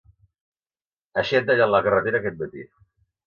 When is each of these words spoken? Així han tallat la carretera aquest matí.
Així 1.21 1.37
han 1.41 1.45
tallat 1.49 1.71
la 1.73 1.83
carretera 1.89 2.21
aquest 2.23 2.41
matí. 2.43 2.65